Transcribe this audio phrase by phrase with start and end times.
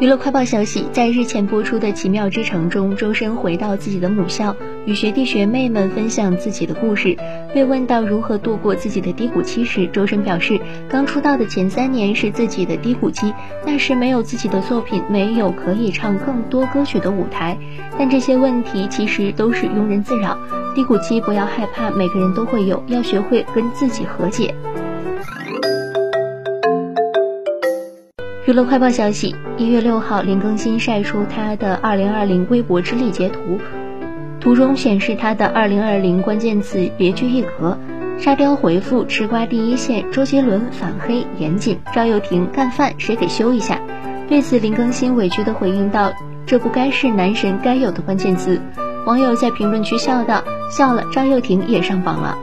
[0.00, 7.16] 娱乐快报消息，在日前播出的《奇妙之城》中，周深回到自己的母校，与学弟学妹们分享自己的故事。
[7.54, 13.32] 被问到如何度过自己的低谷期时，周深表示，刚出道的前三年是自己的低谷期，
[13.64, 17.56] 那时没有自己的作品，没有可以唱更多歌曲的舞台。
[17.96, 20.36] 但这些问题其实都是庸人自扰，
[20.74, 24.52] 低谷期不要害怕，每个人都会有，要学会跟自己和解。
[28.44, 33.60] 娱乐快报消息：一月六号，林更新晒出他的二零二零微博之力截图，
[34.40, 37.78] 图中显示他的二零二零关键词别具一格。
[38.18, 43.80] 沙雕回复：吃瓜第一线，周杰伦反黑严谨，赵又廷干饭谁给修一下？
[44.28, 46.12] 对此，林更新委屈的回应道
[46.44, 48.60] ：“这不该是男神该有的关键词。”
[49.06, 52.36] 网友在评论区笑道：“笑了，赵又廷也上榜了。”